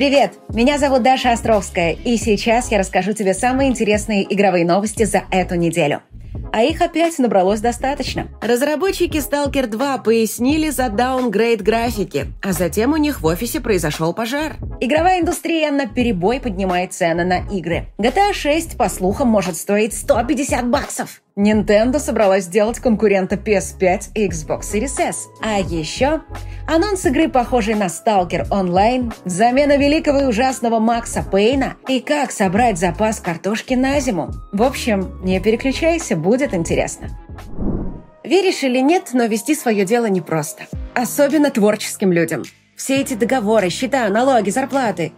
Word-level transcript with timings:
Привет! 0.00 0.38
Меня 0.48 0.78
зовут 0.78 1.02
Даша 1.02 1.32
Островская, 1.32 1.92
и 1.92 2.16
сейчас 2.16 2.72
я 2.72 2.78
расскажу 2.78 3.12
тебе 3.12 3.34
самые 3.34 3.68
интересные 3.68 4.24
игровые 4.34 4.64
новости 4.64 5.02
за 5.02 5.24
эту 5.30 5.56
неделю. 5.56 6.00
А 6.54 6.62
их 6.62 6.80
опять 6.80 7.18
набралось 7.18 7.60
достаточно. 7.60 8.28
Разработчики 8.40 9.18
Stalker 9.18 9.66
2 9.66 9.98
пояснили 9.98 10.70
за 10.70 10.88
даунгрейд 10.88 11.60
графики, 11.60 12.28
а 12.42 12.52
затем 12.54 12.94
у 12.94 12.96
них 12.96 13.20
в 13.20 13.26
офисе 13.26 13.60
произошел 13.60 14.14
пожар. 14.14 14.56
Игровая 14.80 15.20
индустрия 15.20 15.70
на 15.70 15.86
перебой 15.86 16.40
поднимает 16.40 16.94
цены 16.94 17.26
на 17.26 17.46
игры. 17.54 17.84
GTA 17.98 18.32
6, 18.32 18.78
по 18.78 18.88
слухам, 18.88 19.28
может 19.28 19.56
стоить 19.56 19.92
150 19.92 20.66
баксов. 20.70 21.20
Nintendo 21.40 21.98
собралась 21.98 22.44
сделать 22.44 22.80
конкурента 22.80 23.36
PS5 23.36 24.10
и 24.14 24.28
Xbox 24.28 24.60
Series 24.60 25.00
S. 25.00 25.28
А 25.42 25.58
еще 25.58 26.20
анонс 26.66 27.06
игры, 27.06 27.28
похожей 27.28 27.74
на 27.74 27.86
Stalker 27.86 28.46
Online, 28.50 29.10
замена 29.24 29.78
великого 29.78 30.20
и 30.20 30.24
ужасного 30.26 30.80
Макса 30.80 31.22
Пейна 31.22 31.76
и 31.88 32.00
как 32.00 32.30
собрать 32.30 32.78
запас 32.78 33.20
картошки 33.20 33.72
на 33.72 33.98
зиму. 34.00 34.30
В 34.52 34.62
общем, 34.62 35.18
не 35.24 35.40
переключайся, 35.40 36.14
будет 36.14 36.52
интересно. 36.52 37.08
Веришь 38.22 38.62
или 38.62 38.80
нет, 38.80 39.10
но 39.14 39.24
вести 39.24 39.54
свое 39.54 39.86
дело 39.86 40.06
непросто. 40.06 40.64
Особенно 40.94 41.50
творческим 41.50 42.12
людям. 42.12 42.42
Все 42.76 43.00
эти 43.00 43.14
договоры, 43.14 43.70
счета, 43.70 44.06
налоги, 44.10 44.50
зарплаты. 44.50 45.12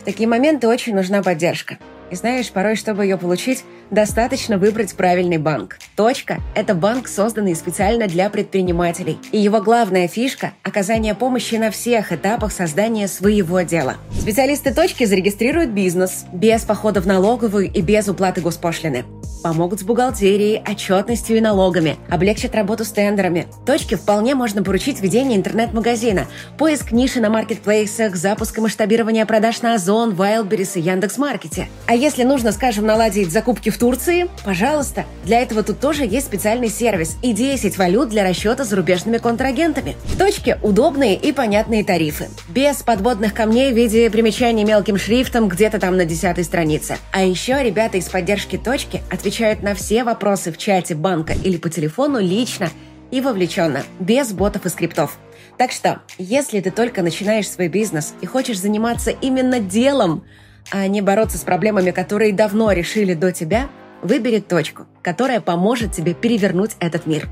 В 0.00 0.04
такие 0.04 0.28
моменты 0.28 0.66
очень 0.66 0.96
нужна 0.96 1.22
поддержка. 1.22 1.78
И 2.12 2.14
знаешь, 2.14 2.50
порой, 2.50 2.76
чтобы 2.76 3.04
ее 3.04 3.16
получить, 3.16 3.64
достаточно 3.90 4.58
выбрать 4.58 4.94
правильный 4.94 5.38
банк. 5.38 5.78
Точка– 5.96 6.40
это 6.54 6.74
банк, 6.74 7.08
созданный 7.08 7.56
специально 7.56 8.06
для 8.06 8.28
предпринимателей. 8.28 9.18
И 9.32 9.38
его 9.38 9.62
главная 9.62 10.08
фишка– 10.08 10.52
оказание 10.62 11.14
помощи 11.14 11.54
на 11.54 11.70
всех 11.70 12.12
этапах 12.12 12.52
создания 12.52 13.08
своего 13.08 13.62
дела. 13.62 13.96
Специалисты 14.12 14.74
точки 14.74 15.04
зарегистрируют 15.04 15.70
бизнес 15.70 16.26
без 16.34 16.64
похода 16.64 17.00
в 17.00 17.06
налоговую 17.06 17.72
и 17.72 17.80
без 17.80 18.08
уплаты 18.08 18.42
госпошлины. 18.42 19.06
Помогут 19.42 19.80
с 19.80 19.82
бухгалтерией, 19.82 20.62
отчетностью 20.64 21.36
и 21.36 21.40
налогами, 21.40 21.96
облегчат 22.08 22.54
работу 22.54 22.84
с 22.84 22.90
тендерами. 22.90 23.48
Точке 23.66 23.96
вполне 23.96 24.36
можно 24.36 24.62
поручить 24.62 25.00
ведение 25.00 25.36
интернет-магазина, 25.36 26.26
поиск 26.58 26.92
ниши 26.92 27.20
на 27.20 27.28
маркетплейсах, 27.28 28.14
запуск 28.14 28.58
и 28.58 28.60
масштабирование 28.60 29.26
продаж 29.26 29.62
на 29.62 29.74
Озон, 29.74 30.12
Wildberries 30.12 30.78
и 30.78 30.80
Яндекс.Маркете. 30.80 31.66
А 31.86 31.96
если 32.02 32.24
нужно, 32.24 32.50
скажем, 32.50 32.84
наладить 32.84 33.30
закупки 33.30 33.70
в 33.70 33.78
Турции, 33.78 34.28
пожалуйста. 34.44 35.04
Для 35.24 35.40
этого 35.40 35.62
тут 35.62 35.78
тоже 35.78 36.04
есть 36.04 36.26
специальный 36.26 36.68
сервис 36.68 37.16
и 37.22 37.32
10 37.32 37.78
валют 37.78 38.08
для 38.08 38.28
расчета 38.28 38.64
с 38.64 38.70
зарубежными 38.70 39.18
контрагентами. 39.18 39.94
В 40.06 40.18
точке 40.18 40.58
удобные 40.62 41.14
и 41.14 41.30
понятные 41.30 41.84
тарифы. 41.84 42.28
Без 42.48 42.82
подводных 42.82 43.34
камней 43.34 43.72
в 43.72 43.76
виде 43.76 44.10
примечаний 44.10 44.64
мелким 44.64 44.98
шрифтом 44.98 45.46
где-то 45.46 45.78
там 45.78 45.96
на 45.96 46.04
десятой 46.04 46.42
странице. 46.42 46.98
А 47.12 47.22
еще 47.22 47.62
ребята 47.62 47.98
из 47.98 48.08
поддержки 48.08 48.58
точки 48.58 49.00
отвечают 49.08 49.62
на 49.62 49.76
все 49.76 50.02
вопросы 50.02 50.50
в 50.50 50.58
чате 50.58 50.96
банка 50.96 51.34
или 51.44 51.56
по 51.56 51.70
телефону 51.70 52.18
лично 52.18 52.68
и 53.12 53.20
вовлеченно, 53.20 53.84
без 54.00 54.32
ботов 54.32 54.66
и 54.66 54.70
скриптов. 54.70 55.18
Так 55.56 55.70
что, 55.70 56.02
если 56.18 56.58
ты 56.58 56.72
только 56.72 57.02
начинаешь 57.02 57.48
свой 57.48 57.68
бизнес 57.68 58.14
и 58.20 58.26
хочешь 58.26 58.58
заниматься 58.58 59.12
именно 59.12 59.60
делом, 59.60 60.24
а 60.70 60.86
не 60.86 61.00
бороться 61.00 61.38
с 61.38 61.42
проблемами, 61.42 61.90
которые 61.90 62.32
давно 62.32 62.72
решили 62.72 63.14
до 63.14 63.32
тебя, 63.32 63.68
выбери 64.02 64.40
точку, 64.40 64.86
которая 65.02 65.40
поможет 65.40 65.92
тебе 65.92 66.14
перевернуть 66.14 66.72
этот 66.80 67.06
мир. 67.06 67.28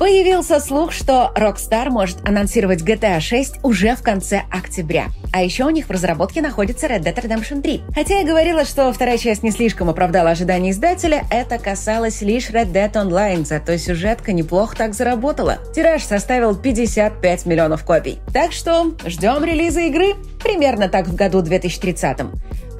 Появился 0.00 0.60
слух, 0.60 0.92
что 0.92 1.30
Rockstar 1.36 1.90
может 1.90 2.26
анонсировать 2.26 2.80
GTA 2.80 3.20
6 3.20 3.56
уже 3.62 3.94
в 3.94 4.02
конце 4.02 4.44
октября. 4.50 5.08
А 5.30 5.42
еще 5.42 5.64
у 5.66 5.68
них 5.68 5.88
в 5.88 5.90
разработке 5.90 6.40
находится 6.40 6.86
Red 6.86 7.02
Dead 7.02 7.14
Redemption 7.14 7.60
3. 7.60 7.82
Хотя 7.94 8.20
я 8.20 8.26
говорила, 8.26 8.64
что 8.64 8.90
вторая 8.94 9.18
часть 9.18 9.42
не 9.42 9.50
слишком 9.50 9.90
оправдала 9.90 10.30
ожидания 10.30 10.70
издателя, 10.70 11.24
это 11.30 11.58
касалось 11.58 12.22
лишь 12.22 12.48
Red 12.48 12.72
Dead 12.72 12.90
Online, 12.94 13.44
зато 13.44 13.76
сюжетка 13.76 14.32
неплохо 14.32 14.74
так 14.74 14.94
заработала. 14.94 15.58
Тираж 15.74 16.02
составил 16.02 16.56
55 16.56 17.44
миллионов 17.44 17.84
копий. 17.84 18.20
Так 18.32 18.52
что 18.52 18.94
ждем 19.04 19.44
релиза 19.44 19.82
игры 19.82 20.14
примерно 20.42 20.88
так 20.88 21.08
в 21.08 21.14
году 21.14 21.42
2030 21.42 22.20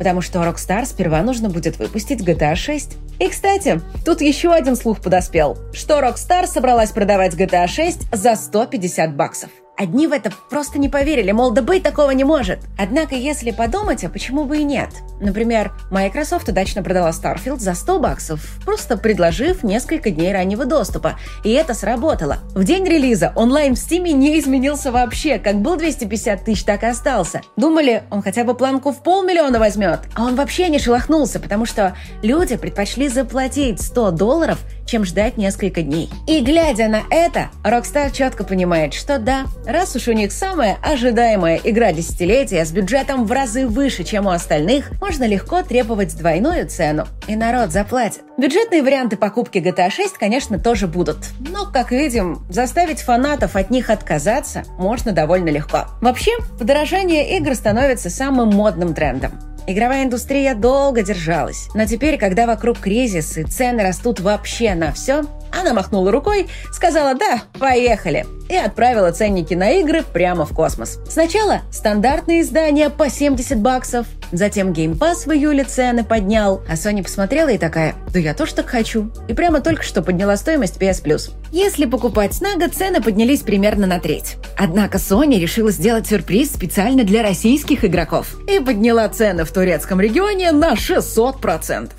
потому 0.00 0.22
что 0.22 0.38
Rockstar 0.38 0.86
сперва 0.86 1.20
нужно 1.20 1.50
будет 1.50 1.78
выпустить 1.78 2.22
GTA 2.22 2.54
6. 2.54 2.96
И, 3.20 3.28
кстати, 3.28 3.80
тут 4.04 4.22
еще 4.22 4.50
один 4.50 4.76
слух 4.76 5.02
подоспел, 5.02 5.58
что 5.74 6.00
Rockstar 6.00 6.46
собралась 6.46 6.90
продавать 6.90 7.34
GTA 7.34 7.66
6 7.66 8.08
за 8.12 8.34
150 8.34 9.14
баксов. 9.14 9.50
Одни 9.80 10.06
в 10.06 10.12
это 10.12 10.30
просто 10.50 10.78
не 10.78 10.90
поверили, 10.90 11.32
мол, 11.32 11.52
да 11.52 11.62
быть 11.62 11.82
такого 11.82 12.10
не 12.10 12.22
может. 12.22 12.58
Однако, 12.76 13.14
если 13.14 13.50
подумать, 13.50 14.04
а 14.04 14.10
почему 14.10 14.44
бы 14.44 14.58
и 14.58 14.62
нет? 14.62 14.90
Например, 15.20 15.72
Microsoft 15.90 16.50
удачно 16.50 16.82
продала 16.82 17.08
Starfield 17.12 17.60
за 17.60 17.72
100 17.72 17.98
баксов, 17.98 18.58
просто 18.66 18.98
предложив 18.98 19.62
несколько 19.62 20.10
дней 20.10 20.34
раннего 20.34 20.66
доступа. 20.66 21.18
И 21.44 21.52
это 21.52 21.72
сработало. 21.72 22.40
В 22.54 22.62
день 22.62 22.84
релиза 22.84 23.32
онлайн 23.34 23.74
в 23.74 23.78
Steam 23.78 24.06
не 24.12 24.38
изменился 24.38 24.92
вообще. 24.92 25.38
Как 25.38 25.62
был 25.62 25.76
250 25.76 26.44
тысяч, 26.44 26.62
так 26.64 26.82
и 26.82 26.86
остался. 26.86 27.40
Думали, 27.56 28.02
он 28.10 28.20
хотя 28.20 28.44
бы 28.44 28.52
планку 28.52 28.92
в 28.92 29.02
полмиллиона 29.02 29.58
возьмет. 29.58 30.00
А 30.14 30.24
он 30.24 30.34
вообще 30.34 30.68
не 30.68 30.78
шелохнулся, 30.78 31.40
потому 31.40 31.64
что 31.64 31.96
люди 32.20 32.58
предпочли 32.58 33.08
заплатить 33.08 33.80
100 33.80 34.10
долларов, 34.10 34.58
чем 34.90 35.04
ждать 35.04 35.36
несколько 35.36 35.82
дней. 35.82 36.10
И 36.26 36.40
глядя 36.40 36.88
на 36.88 37.02
это, 37.10 37.50
Rockstar 37.62 38.10
четко 38.12 38.44
понимает, 38.44 38.92
что 38.92 39.18
да, 39.18 39.46
Раз 39.66 39.94
уж 39.94 40.08
у 40.08 40.12
них 40.12 40.32
самая 40.32 40.78
ожидаемая 40.82 41.60
игра 41.62 41.92
десятилетия 41.92 42.64
с 42.64 42.72
бюджетом 42.72 43.24
в 43.24 43.30
разы 43.30 43.68
выше, 43.68 44.02
чем 44.02 44.26
у 44.26 44.30
остальных, 44.30 44.90
можно 45.00 45.24
легко 45.24 45.62
требовать 45.62 46.16
двойную 46.16 46.68
цену, 46.68 47.06
и 47.28 47.36
народ 47.36 47.70
заплатит. 47.70 48.22
Бюджетные 48.36 48.82
варианты 48.82 49.16
покупки 49.16 49.58
GTA 49.58 49.90
6, 49.90 50.14
конечно, 50.14 50.58
тоже 50.58 50.88
будут. 50.88 51.18
Но, 51.38 51.66
как 51.66 51.92
видим, 51.92 52.44
заставить 52.48 53.00
фанатов 53.00 53.54
от 53.54 53.70
них 53.70 53.90
отказаться 53.90 54.64
можно 54.78 55.12
довольно 55.12 55.50
легко. 55.50 55.84
Вообще, 56.00 56.32
подорожание 56.58 57.36
игр 57.36 57.54
становится 57.54 58.10
самым 58.10 58.48
модным 58.48 58.94
трендом. 58.94 59.32
Игровая 59.66 60.04
индустрия 60.04 60.54
долго 60.54 61.02
держалась, 61.02 61.68
но 61.74 61.86
теперь, 61.86 62.18
когда 62.18 62.46
вокруг 62.46 62.78
кризис 62.78 63.38
и 63.38 63.44
цены 63.44 63.82
растут 63.82 64.20
вообще 64.20 64.74
на 64.74 64.92
все, 64.92 65.24
она 65.52 65.74
махнула 65.74 66.12
рукой, 66.12 66.48
сказала 66.72 67.14
«да, 67.14 67.42
поехали» 67.58 68.26
и 68.48 68.56
отправила 68.56 69.12
ценники 69.12 69.54
на 69.54 69.70
игры 69.72 70.02
прямо 70.02 70.44
в 70.44 70.54
космос. 70.54 70.98
Сначала 71.08 71.60
стандартные 71.70 72.40
издания 72.40 72.90
по 72.90 73.08
70 73.08 73.58
баксов, 73.58 74.06
затем 74.32 74.72
Game 74.72 74.98
Pass 74.98 75.26
в 75.26 75.32
июле 75.32 75.64
цены 75.64 76.02
поднял, 76.02 76.62
а 76.68 76.74
Sony 76.74 77.02
посмотрела 77.02 77.48
и 77.48 77.58
такая 77.58 77.94
«да 78.12 78.18
я 78.18 78.34
тоже 78.34 78.54
так 78.54 78.68
хочу» 78.68 79.10
и 79.28 79.34
прямо 79.34 79.60
только 79.60 79.82
что 79.82 80.02
подняла 80.02 80.36
стоимость 80.36 80.78
PS 80.78 81.04
Plus. 81.04 81.30
Если 81.52 81.84
покупать 81.84 82.40
на 82.40 82.56
год, 82.56 82.74
цены 82.74 83.00
поднялись 83.00 83.40
примерно 83.40 83.86
на 83.86 84.00
треть. 84.00 84.36
Однако 84.56 84.98
Sony 84.98 85.38
решила 85.38 85.70
сделать 85.70 86.06
сюрприз 86.06 86.52
специально 86.52 87.04
для 87.04 87.22
российских 87.22 87.84
игроков 87.84 88.36
и 88.48 88.60
подняла 88.60 89.08
цены 89.08 89.44
в 89.44 89.49
турецком 89.52 90.00
регионе 90.00 90.52
на 90.52 90.74
600%. 90.74 91.90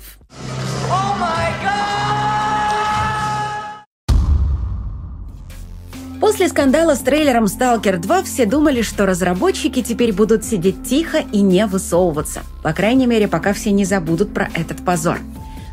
После 6.22 6.48
скандала 6.48 6.94
с 6.94 7.00
трейлером 7.00 7.46
Stalker 7.46 7.98
2 7.98 8.22
все 8.22 8.46
думали, 8.46 8.82
что 8.82 9.06
разработчики 9.06 9.82
теперь 9.82 10.12
будут 10.12 10.44
сидеть 10.44 10.84
тихо 10.84 11.18
и 11.18 11.40
не 11.40 11.66
высовываться. 11.66 12.42
По 12.62 12.72
крайней 12.72 13.06
мере, 13.06 13.26
пока 13.26 13.52
все 13.52 13.72
не 13.72 13.84
забудут 13.84 14.32
про 14.32 14.48
этот 14.54 14.84
позор. 14.84 15.18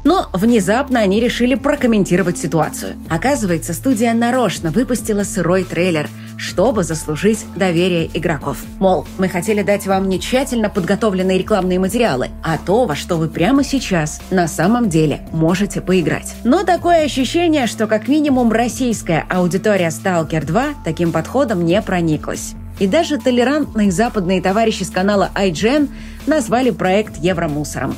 Но 0.03 0.29
внезапно 0.33 0.99
они 0.99 1.19
решили 1.19 1.55
прокомментировать 1.55 2.37
ситуацию. 2.37 2.95
Оказывается, 3.09 3.73
студия 3.73 4.13
нарочно 4.13 4.71
выпустила 4.71 5.23
сырой 5.23 5.63
трейлер, 5.63 6.09
чтобы 6.37 6.83
заслужить 6.83 7.45
доверие 7.55 8.09
игроков. 8.13 8.57
Мол, 8.79 9.05
мы 9.17 9.27
хотели 9.27 9.61
дать 9.61 9.85
вам 9.85 10.07
не 10.07 10.19
тщательно 10.19 10.69
подготовленные 10.69 11.37
рекламные 11.37 11.79
материалы, 11.79 12.29
а 12.43 12.57
то, 12.57 12.85
во 12.85 12.95
что 12.95 13.17
вы 13.17 13.27
прямо 13.27 13.63
сейчас 13.63 14.21
на 14.31 14.47
самом 14.47 14.89
деле 14.89 15.21
можете 15.31 15.81
поиграть. 15.81 16.33
Но 16.45 16.63
такое 16.63 17.03
ощущение, 17.03 17.67
что 17.67 17.87
как 17.87 18.07
минимум 18.07 18.51
российская 18.51 19.25
аудитория 19.29 19.89
Stalker 19.89 20.45
2 20.45 20.75
таким 20.85 21.11
подходом 21.11 21.65
не 21.65 21.81
прониклась. 21.81 22.53
И 22.79 22.87
даже 22.87 23.17
толерантные 23.17 23.91
западные 23.91 24.41
товарищи 24.41 24.83
с 24.83 24.89
канала 24.89 25.29
IGN 25.35 25.89
назвали 26.25 26.69
проект 26.69 27.17
«Евромусором». 27.17 27.95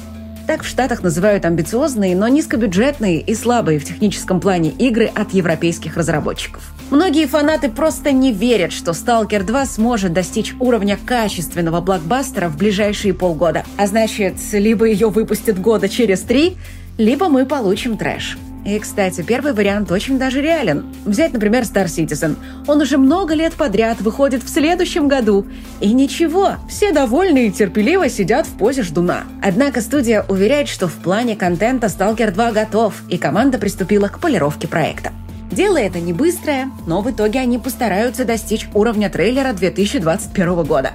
Так 0.48 0.64
в 0.64 0.68
Штатах 0.68 1.04
называют 1.04 1.46
амбициозные, 1.46 2.16
но 2.16 2.28
низкобюджетные 2.28 3.22
и 3.22 3.36
слабые 3.36 3.80
в 3.80 3.86
техническом 3.86 4.40
плане 4.40 4.72
игры 4.72 5.06
от 5.06 5.34
европейских 5.34 5.98
разработчиков. 5.98 6.74
Многие 6.90 7.26
фанаты 7.26 7.70
просто 7.70 8.12
не 8.12 8.34
верят, 8.34 8.74
что 8.74 8.92
Stalker 8.92 9.44
2 9.44 9.66
сможет 9.66 10.14
достичь 10.14 10.54
уровня 10.60 10.98
качественного 11.04 11.80
блокбастера 11.80 12.50
в 12.50 12.58
ближайшие 12.58 13.14
полгода. 13.14 13.64
А 13.78 13.88
значит, 13.88 14.36
либо 14.52 14.86
ее 14.86 15.10
выпустят 15.10 15.60
года 15.60 15.88
через 15.88 16.22
три, 16.22 16.58
либо 16.98 17.30
мы 17.30 17.46
получим 17.46 17.98
трэш. 17.98 18.38
И, 18.66 18.78
кстати, 18.78 19.22
первый 19.22 19.54
вариант 19.54 19.92
очень 19.92 20.20
даже 20.20 20.42
реален. 20.42 20.86
Взять, 21.06 21.34
например, 21.34 21.64
Star 21.64 21.86
Citizen. 21.86 22.36
Он 22.68 22.80
уже 22.82 22.98
много 22.98 23.34
лет 23.34 23.54
подряд 23.54 24.02
выходит 24.02 24.44
в 24.44 24.50
следующем 24.50 25.08
году. 25.08 25.48
И 25.80 25.92
ничего, 25.94 26.54
все 26.70 26.92
довольны 26.92 27.48
и 27.48 27.52
терпеливо 27.52 28.08
сидят 28.08 28.46
в 28.46 28.58
позе 28.58 28.84
ждуна. 28.84 29.24
Однако 29.42 29.82
студия 29.82 30.24
уверяет, 30.30 30.68
что 30.68 30.88
в 30.88 30.94
плане 30.94 31.36
контента 31.36 31.88
Stalker 31.88 32.32
2 32.32 32.52
готов, 32.52 32.94
и 33.10 33.18
команда 33.18 33.58
приступила 33.58 34.08
к 34.08 34.20
полировке 34.20 34.68
проекта. 34.68 35.12
Дело 35.52 35.78
это 35.78 36.00
не 36.00 36.14
быстрое, 36.14 36.70
но 36.86 37.02
в 37.02 37.12
итоге 37.12 37.40
они 37.40 37.58
постараются 37.58 38.26
достичь 38.26 38.70
уровня 38.74 39.10
трейлера 39.10 39.52
2021 39.54 40.64
года. 40.64 40.92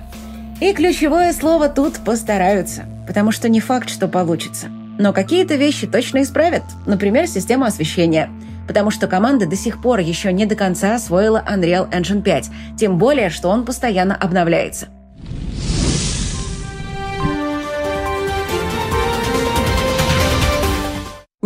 И 0.60 0.72
ключевое 0.72 1.34
слово 1.34 1.68
тут 1.68 1.98
«постараются», 1.98 2.86
потому 3.06 3.32
что 3.32 3.50
не 3.50 3.60
факт, 3.60 3.90
что 3.90 4.08
получится. 4.08 4.68
Но 4.98 5.12
какие-то 5.12 5.56
вещи 5.56 5.86
точно 5.86 6.22
исправят, 6.22 6.62
например, 6.86 7.26
систему 7.26 7.64
освещения, 7.64 8.30
потому 8.66 8.90
что 8.90 9.06
команда 9.06 9.46
до 9.46 9.56
сих 9.56 9.80
пор 9.82 10.00
еще 10.00 10.32
не 10.32 10.46
до 10.46 10.54
конца 10.54 10.94
освоила 10.94 11.44
Unreal 11.46 11.90
Engine 11.90 12.22
5, 12.22 12.50
тем 12.78 12.98
более, 12.98 13.30
что 13.30 13.48
он 13.48 13.64
постоянно 13.64 14.16
обновляется. 14.16 14.88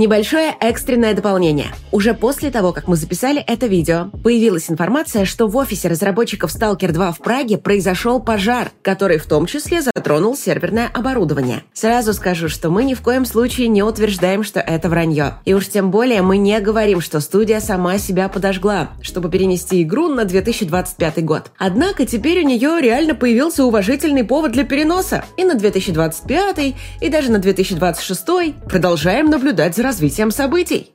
Небольшое 0.00 0.56
экстренное 0.61 1.12
дополнение. 1.12 1.75
Уже 1.93 2.14
после 2.14 2.50
того, 2.50 2.73
как 2.73 2.88
мы 2.88 2.97
записали 2.97 3.44
это 3.47 3.67
видео, 3.67 4.06
появилась 4.25 4.70
информация, 4.70 5.26
что 5.26 5.47
в 5.47 5.55
офисе 5.58 5.88
разработчиков 5.88 6.50
Stalker 6.50 6.91
2 6.91 7.12
в 7.12 7.19
Праге 7.19 7.58
произошел 7.58 8.19
пожар, 8.19 8.70
который 8.81 9.19
в 9.19 9.26
том 9.26 9.44
числе 9.44 9.82
затронул 9.82 10.38
серверное 10.38 10.88
оборудование. 10.88 11.64
Сразу 11.75 12.14
скажу, 12.14 12.49
что 12.49 12.70
мы 12.70 12.85
ни 12.85 12.94
в 12.94 13.02
коем 13.02 13.26
случае 13.26 13.69
не 13.69 13.82
утверждаем, 13.82 14.43
что 14.43 14.58
это 14.58 14.88
вранье. 14.88 15.35
И 15.44 15.52
уж 15.52 15.69
тем 15.69 15.91
более 15.91 16.23
мы 16.23 16.38
не 16.38 16.58
говорим, 16.61 17.02
что 17.02 17.20
студия 17.20 17.61
сама 17.61 17.99
себя 17.99 18.31
подожгла, 18.31 18.93
чтобы 19.02 19.29
перенести 19.31 19.82
игру 19.82 20.08
на 20.08 20.25
2025 20.25 21.23
год. 21.26 21.50
Однако 21.58 22.06
теперь 22.06 22.43
у 22.43 22.49
нее 22.49 22.81
реально 22.81 23.14
появился 23.14 23.67
уважительный 23.67 24.25
повод 24.25 24.52
для 24.52 24.64
переноса. 24.64 25.26
И 25.37 25.44
на 25.44 25.56
2025, 25.56 26.75
и 27.02 27.08
даже 27.11 27.31
на 27.31 27.38
2026 27.38 28.55
продолжаем 28.67 29.29
наблюдать 29.29 29.76
за 29.76 29.89
развитием 29.90 30.31
событий. 30.31 30.92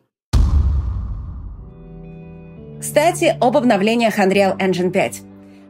Кстати, 2.79 3.35
об 3.41 3.57
обновлениях 3.57 4.19
Unreal 4.19 4.57
Engine 4.57 4.89
5. 4.89 5.21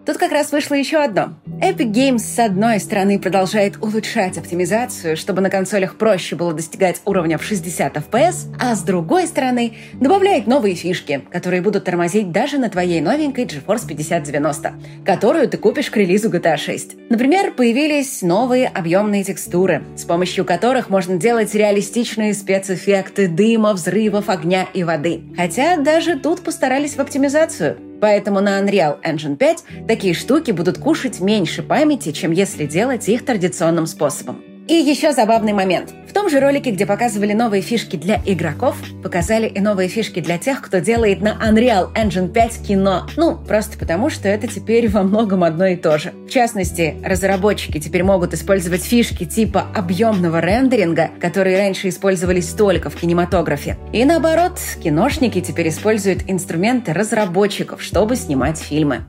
Тут 0.05 0.17
как 0.17 0.31
раз 0.31 0.51
вышло 0.51 0.75
еще 0.75 0.97
одно. 0.97 1.33
Epic 1.61 1.91
Games 1.91 2.19
с 2.19 2.37
одной 2.37 2.79
стороны 2.79 3.17
продолжает 3.17 3.81
улучшать 3.81 4.37
оптимизацию, 4.37 5.17
чтобы 5.17 5.41
на 5.41 5.49
консолях 5.49 5.95
проще 5.95 6.35
было 6.35 6.53
достигать 6.53 7.01
уровня 7.05 7.37
в 7.37 7.43
60 7.43 7.95
FPS, 7.95 8.55
а 8.59 8.75
с 8.75 8.83
другой 8.83 9.25
стороны 9.25 9.73
добавляет 9.93 10.47
новые 10.47 10.75
фишки, 10.75 11.23
которые 11.31 11.61
будут 11.61 11.85
тормозить 11.85 12.31
даже 12.31 12.59
на 12.59 12.69
твоей 12.69 13.01
новенькой 13.01 13.45
GeForce 13.45 13.87
5090, 13.87 14.73
которую 15.05 15.47
ты 15.47 15.57
купишь 15.57 15.89
к 15.89 15.97
релизу 15.97 16.29
GTA 16.29 16.57
6. 16.57 17.09
Например, 17.09 17.51
появились 17.53 18.21
новые 18.21 18.67
объемные 18.67 19.23
текстуры, 19.23 19.83
с 19.95 20.03
помощью 20.03 20.45
которых 20.45 20.89
можно 20.89 21.17
делать 21.17 21.55
реалистичные 21.55 22.33
спецэффекты 22.33 23.27
дыма, 23.27 23.73
взрывов, 23.73 24.29
огня 24.29 24.67
и 24.73 24.83
воды. 24.83 25.21
Хотя 25.35 25.77
даже 25.77 26.19
тут 26.19 26.41
постарались 26.41 26.95
в 26.95 26.99
оптимизацию. 26.99 27.77
Поэтому 28.01 28.41
на 28.41 28.59
Unreal 28.59 29.01
Engine 29.03 29.35
5 29.35 29.63
такие 29.87 30.13
штуки 30.13 30.51
будут 30.51 30.77
кушать 30.77 31.19
меньше 31.19 31.63
памяти, 31.63 32.11
чем 32.11 32.31
если 32.31 32.65
делать 32.65 33.07
их 33.09 33.25
традиционным 33.25 33.87
способом. 33.87 34.54
И 34.67 34.73
еще 34.73 35.13
забавный 35.13 35.53
момент. 35.53 35.93
В 36.09 36.13
том 36.13 36.27
же 36.27 36.39
ролике, 36.39 36.71
где 36.71 36.87
показывали 36.87 37.33
новые 37.33 37.61
фишки 37.61 37.97
для 37.97 38.19
игроков, 38.25 38.75
показали 39.03 39.47
и 39.47 39.59
новые 39.59 39.89
фишки 39.89 40.21
для 40.21 40.39
тех, 40.39 40.59
кто 40.61 40.79
делает 40.79 41.21
на 41.21 41.37
Unreal 41.39 41.93
Engine 41.93 42.29
5 42.29 42.67
кино. 42.67 43.05
Ну, 43.15 43.35
просто 43.35 43.77
потому, 43.77 44.09
что 44.09 44.27
это 44.27 44.47
теперь 44.47 44.89
во 44.89 45.03
многом 45.03 45.43
одно 45.43 45.67
и 45.67 45.75
то 45.75 45.99
же. 45.99 46.13
В 46.25 46.31
частности, 46.31 46.97
разработчики 47.03 47.79
теперь 47.79 48.03
могут 48.03 48.33
использовать 48.33 48.81
фишки 48.81 49.25
типа 49.25 49.67
объемного 49.75 50.39
рендеринга, 50.39 51.11
которые 51.21 51.57
раньше 51.57 51.89
использовались 51.89 52.49
только 52.49 52.89
в 52.89 52.95
кинематографе. 52.95 53.77
И 53.93 54.03
наоборот, 54.03 54.59
киношники 54.83 55.41
теперь 55.41 55.69
используют 55.69 56.23
инструменты 56.27 56.91
разработчиков, 56.91 57.83
чтобы 57.83 58.15
снимать 58.15 58.57
фильмы. 58.57 59.05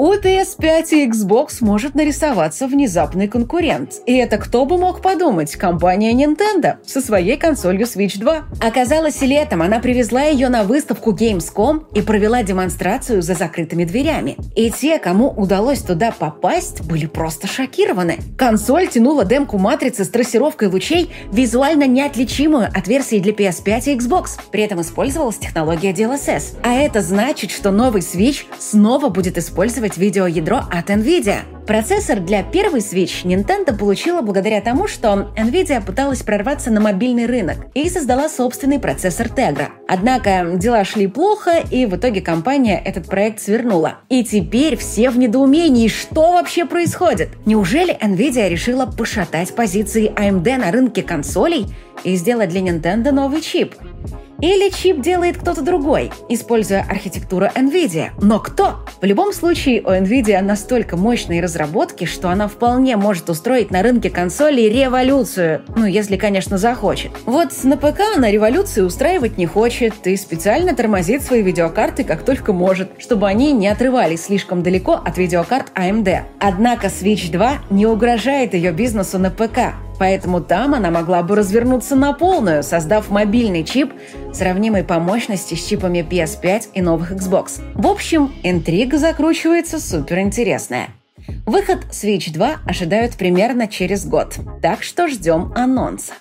У 0.00 0.12
PS5 0.14 0.86
и 0.92 1.08
Xbox 1.08 1.56
может 1.58 1.96
нарисоваться 1.96 2.68
внезапный 2.68 3.26
конкурент. 3.26 3.94
И 4.06 4.14
это 4.14 4.38
кто 4.38 4.64
бы 4.64 4.78
мог 4.78 5.02
подумать? 5.02 5.56
Компания 5.56 6.12
Nintendo 6.12 6.76
со 6.86 7.00
своей 7.00 7.36
консолью 7.36 7.84
Switch 7.84 8.16
2. 8.16 8.44
Оказалось, 8.60 9.20
летом 9.22 9.60
она 9.60 9.80
привезла 9.80 10.22
ее 10.22 10.50
на 10.50 10.62
выставку 10.62 11.12
Gamescom 11.12 11.86
и 11.96 12.02
провела 12.02 12.44
демонстрацию 12.44 13.22
за 13.22 13.34
закрытыми 13.34 13.82
дверями. 13.82 14.36
И 14.54 14.70
те, 14.70 15.00
кому 15.00 15.30
удалось 15.30 15.80
туда 15.80 16.12
попасть, 16.16 16.82
были 16.82 17.06
просто 17.06 17.48
шокированы. 17.48 18.18
Консоль 18.36 18.86
тянула 18.86 19.24
демку 19.24 19.58
матрицы 19.58 20.04
с 20.04 20.08
трассировкой 20.10 20.68
лучей, 20.68 21.10
визуально 21.32 21.88
неотличимую 21.88 22.68
от 22.68 22.86
версии 22.86 23.18
для 23.18 23.32
PS5 23.32 23.82
и 23.86 23.96
Xbox. 23.96 24.38
При 24.52 24.62
этом 24.62 24.80
использовалась 24.80 25.38
технология 25.38 25.90
DLSS. 25.90 26.58
А 26.62 26.74
это 26.74 27.02
значит, 27.02 27.50
что 27.50 27.72
новый 27.72 28.02
Switch 28.02 28.44
снова 28.60 29.08
будет 29.08 29.36
использовать 29.36 29.87
использовать 29.88 29.96
видеоядро 29.96 30.60
от 30.70 30.90
NVIDIA. 30.90 31.40
Процессор 31.66 32.20
для 32.20 32.42
первой 32.42 32.80
Switch 32.80 33.24
Nintendo 33.24 33.76
получила 33.76 34.22
благодаря 34.22 34.60
тому, 34.60 34.88
что 34.88 35.32
NVIDIA 35.36 35.84
пыталась 35.84 36.22
прорваться 36.22 36.70
на 36.70 36.80
мобильный 36.80 37.26
рынок 37.26 37.66
и 37.74 37.88
создала 37.90 38.28
собственный 38.28 38.78
процессор 38.78 39.26
Tegra. 39.26 39.68
Однако 39.86 40.52
дела 40.54 40.84
шли 40.84 41.06
плохо, 41.06 41.62
и 41.70 41.84
в 41.86 41.96
итоге 41.96 42.22
компания 42.22 42.80
этот 42.82 43.06
проект 43.06 43.40
свернула. 43.40 43.98
И 44.08 44.24
теперь 44.24 44.76
все 44.76 45.10
в 45.10 45.18
недоумении, 45.18 45.88
что 45.88 46.32
вообще 46.32 46.64
происходит? 46.64 47.28
Неужели 47.44 47.94
NVIDIA 47.94 48.48
решила 48.48 48.86
пошатать 48.86 49.54
позиции 49.54 50.10
AMD 50.10 50.56
на 50.56 50.70
рынке 50.72 51.02
консолей 51.02 51.66
и 52.04 52.16
сделать 52.16 52.48
для 52.48 52.60
Nintendo 52.60 53.10
новый 53.10 53.42
чип? 53.42 53.74
Или 54.40 54.70
чип 54.70 55.00
делает 55.00 55.36
кто-то 55.36 55.62
другой, 55.62 56.12
используя 56.28 56.86
архитектуру 56.88 57.46
NVIDIA. 57.46 58.10
Но 58.22 58.38
кто? 58.38 58.76
В 59.00 59.04
любом 59.04 59.32
случае, 59.32 59.82
у 59.82 59.88
NVIDIA 59.88 60.40
настолько 60.42 60.96
мощные 60.96 61.42
разработки, 61.42 62.04
что 62.04 62.28
она 62.30 62.46
вполне 62.46 62.96
может 62.96 63.28
устроить 63.30 63.72
на 63.72 63.82
рынке 63.82 64.10
консолей 64.10 64.68
революцию. 64.68 65.62
Ну, 65.74 65.86
если, 65.86 66.16
конечно, 66.16 66.56
захочет. 66.56 67.10
Вот 67.26 67.48
на 67.64 67.76
ПК 67.76 68.00
она 68.16 68.30
революцию 68.30 68.86
устраивать 68.86 69.38
не 69.38 69.46
хочет 69.46 70.06
и 70.06 70.16
специально 70.16 70.72
тормозит 70.72 71.22
свои 71.22 71.42
видеокарты 71.42 72.04
как 72.04 72.22
только 72.22 72.52
может, 72.52 72.90
чтобы 72.98 73.26
они 73.26 73.50
не 73.52 73.66
отрывались 73.66 74.26
слишком 74.26 74.62
далеко 74.62 74.92
от 74.92 75.18
видеокарт 75.18 75.72
AMD. 75.74 76.20
Однако 76.38 76.86
Switch 76.86 77.32
2 77.32 77.58
не 77.70 77.86
угрожает 77.86 78.54
ее 78.54 78.70
бизнесу 78.70 79.18
на 79.18 79.30
ПК. 79.30 79.74
Поэтому 79.98 80.40
там 80.40 80.74
она 80.74 80.90
могла 80.90 81.22
бы 81.22 81.34
развернуться 81.34 81.96
на 81.96 82.12
полную, 82.12 82.62
создав 82.62 83.10
мобильный 83.10 83.64
чип, 83.64 83.92
сравнимый 84.32 84.84
по 84.84 84.98
мощности 84.98 85.54
с 85.54 85.66
чипами 85.66 86.06
PS5 86.08 86.68
и 86.74 86.82
новых 86.82 87.12
Xbox. 87.12 87.60
В 87.74 87.86
общем, 87.86 88.32
интрига 88.42 88.98
закручивается 88.98 89.80
суперинтересная. 89.80 90.90
Выход 91.46 91.86
Switch 91.90 92.32
2 92.32 92.58
ожидают 92.66 93.16
примерно 93.16 93.68
через 93.68 94.06
год, 94.06 94.38
так 94.62 94.82
что 94.82 95.08
ждем 95.08 95.52
анонса. 95.54 96.14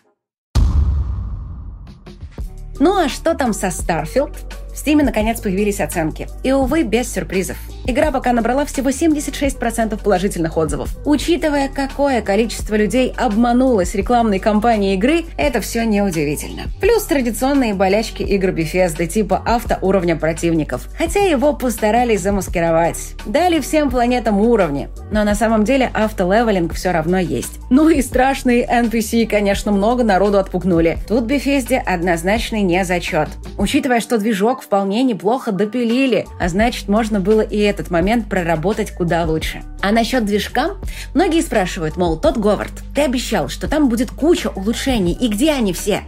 Ну 2.79 2.95
а 2.95 3.09
что 3.09 3.33
там 3.33 3.53
со 3.53 3.67
Starfield? 3.67 4.35
В 4.69 4.73
Steam 4.73 5.03
наконец 5.03 5.39
появились 5.41 5.79
оценки. 5.79 6.27
И, 6.43 6.51
увы, 6.51 6.83
без 6.83 7.11
сюрпризов. 7.11 7.57
Игра 7.89 8.11
пока 8.11 8.33
набрала 8.33 8.65
всего 8.65 8.89
76% 8.89 10.03
положительных 10.03 10.57
отзывов. 10.57 10.89
Учитывая, 11.05 11.69
какое 11.69 12.21
количество 12.21 12.75
людей 12.75 13.13
обманулось 13.15 13.95
рекламной 13.95 14.39
кампанией 14.39 14.95
игры, 14.95 15.23
это 15.37 15.61
все 15.61 15.85
неудивительно. 15.85 16.63
Плюс 16.81 17.03
традиционные 17.03 17.73
болячки 17.73 18.23
игр 18.23 18.49
Bethesda 18.49 19.07
типа 19.07 19.41
автоуровня 19.45 20.17
противников. 20.17 20.89
Хотя 20.97 21.21
его 21.21 21.53
постарались 21.53 22.19
замаскировать. 22.19 23.13
Дали 23.25 23.61
всем 23.61 23.89
планетам 23.89 24.41
уровни. 24.41 24.89
Но 25.09 25.23
на 25.23 25.33
самом 25.33 25.63
деле 25.63 25.89
автолевелинг 25.93 26.73
все 26.73 26.91
равно 26.91 27.19
есть. 27.19 27.53
Ну 27.69 27.87
и 27.87 28.01
страшные 28.01 28.67
NPC, 28.67 29.27
конечно, 29.27 29.71
много 29.71 30.03
народу 30.03 30.39
отпугнули. 30.39 30.97
Тут 31.07 31.23
Bethesda 31.23 31.77
однозначный 31.77 32.63
не 32.63 32.83
зачет. 32.83 33.29
Учитывая, 33.57 34.01
что 34.01 34.17
движок 34.17 34.61
вполне 34.61 35.03
неплохо 35.03 35.53
допилили, 35.53 36.25
а 36.37 36.49
значит, 36.49 36.89
можно 36.89 37.21
было 37.21 37.39
и 37.39 37.76
этот 37.77 37.91
момент 37.91 38.27
проработать 38.27 38.91
куда 38.91 39.23
лучше. 39.25 39.63
А 39.81 39.91
насчет 39.91 40.25
движка? 40.25 40.71
Многие 41.13 41.41
спрашивают, 41.41 41.95
мол, 41.95 42.17
тот 42.17 42.37
Говард, 42.37 42.73
ты 42.95 43.01
обещал, 43.01 43.49
что 43.49 43.67
там 43.67 43.87
будет 43.87 44.09
куча 44.09 44.49
улучшений, 44.49 45.13
и 45.13 45.27
где 45.27 45.51
они 45.51 45.73
все? 45.73 46.01